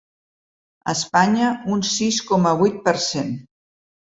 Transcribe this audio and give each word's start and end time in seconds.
A 0.93 0.95
Espanya, 0.99 1.51
un 1.75 1.85
sis 1.91 2.17
coma 2.31 2.57
vuit 2.63 2.83
per 2.89 2.95
cent. 3.05 3.31